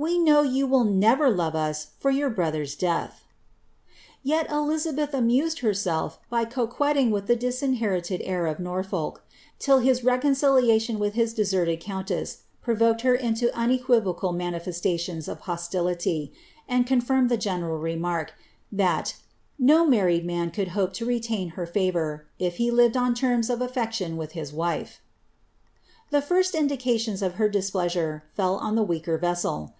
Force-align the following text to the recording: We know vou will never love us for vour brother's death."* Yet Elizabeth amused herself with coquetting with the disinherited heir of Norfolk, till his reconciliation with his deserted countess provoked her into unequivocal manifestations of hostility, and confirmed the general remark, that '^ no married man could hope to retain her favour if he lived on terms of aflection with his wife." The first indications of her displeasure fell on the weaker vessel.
We 0.00 0.16
know 0.18 0.42
vou 0.44 0.64
will 0.66 0.84
never 0.84 1.28
love 1.28 1.54
us 1.54 1.88
for 1.98 2.10
vour 2.10 2.30
brother's 2.30 2.74
death."* 2.74 3.22
Yet 4.22 4.50
Elizabeth 4.50 5.12
amused 5.12 5.58
herself 5.58 6.18
with 6.30 6.48
coquetting 6.48 7.10
with 7.10 7.26
the 7.26 7.36
disinherited 7.36 8.22
heir 8.24 8.46
of 8.46 8.58
Norfolk, 8.58 9.22
till 9.58 9.80
his 9.80 10.02
reconciliation 10.02 10.98
with 10.98 11.12
his 11.12 11.34
deserted 11.34 11.80
countess 11.80 12.44
provoked 12.62 13.02
her 13.02 13.14
into 13.14 13.54
unequivocal 13.54 14.32
manifestations 14.32 15.28
of 15.28 15.40
hostility, 15.40 16.32
and 16.66 16.86
confirmed 16.86 17.28
the 17.28 17.36
general 17.36 17.76
remark, 17.76 18.32
that 18.72 19.04
'^ 19.04 19.14
no 19.58 19.84
married 19.84 20.24
man 20.24 20.50
could 20.50 20.68
hope 20.68 20.94
to 20.94 21.04
retain 21.04 21.50
her 21.50 21.66
favour 21.66 22.24
if 22.38 22.56
he 22.56 22.70
lived 22.70 22.96
on 22.96 23.12
terms 23.14 23.50
of 23.50 23.58
aflection 23.60 24.16
with 24.16 24.32
his 24.32 24.50
wife." 24.50 25.02
The 26.08 26.22
first 26.22 26.54
indications 26.54 27.20
of 27.20 27.34
her 27.34 27.50
displeasure 27.50 28.24
fell 28.32 28.54
on 28.56 28.76
the 28.76 28.82
weaker 28.82 29.18
vessel. 29.18 29.74